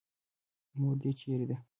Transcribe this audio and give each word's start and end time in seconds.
مور 0.79 0.95
دې 1.01 1.11
چېرې 1.19 1.45
ده. 1.49 1.57